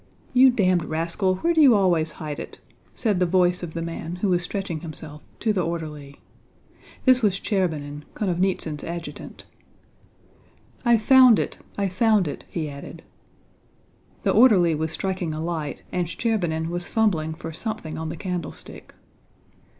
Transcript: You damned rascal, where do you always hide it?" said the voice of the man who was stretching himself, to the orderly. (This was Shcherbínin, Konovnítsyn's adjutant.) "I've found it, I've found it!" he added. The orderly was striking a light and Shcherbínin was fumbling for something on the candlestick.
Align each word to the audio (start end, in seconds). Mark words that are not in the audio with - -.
You 0.33 0.49
damned 0.49 0.85
rascal, 0.85 1.35
where 1.35 1.53
do 1.53 1.61
you 1.61 1.75
always 1.75 2.13
hide 2.13 2.39
it?" 2.39 2.57
said 2.95 3.19
the 3.19 3.27
voice 3.27 3.61
of 3.61 3.75
the 3.75 3.83
man 3.83 4.15
who 4.15 4.29
was 4.29 4.41
stretching 4.41 4.79
himself, 4.79 5.21
to 5.41 5.53
the 5.53 5.61
orderly. 5.63 6.19
(This 7.05 7.21
was 7.21 7.39
Shcherbínin, 7.39 8.01
Konovnítsyn's 8.15 8.83
adjutant.) 8.83 9.45
"I've 10.83 11.03
found 11.03 11.37
it, 11.37 11.59
I've 11.77 11.93
found 11.93 12.27
it!" 12.27 12.45
he 12.49 12.67
added. 12.67 13.03
The 14.23 14.31
orderly 14.31 14.73
was 14.73 14.91
striking 14.91 15.35
a 15.35 15.39
light 15.39 15.83
and 15.91 16.07
Shcherbínin 16.07 16.69
was 16.69 16.89
fumbling 16.89 17.35
for 17.35 17.53
something 17.53 17.99
on 17.99 18.09
the 18.09 18.17
candlestick. 18.17 18.95